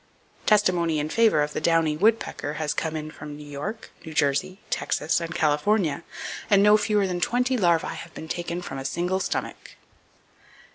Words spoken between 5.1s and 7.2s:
and California, "and no fewer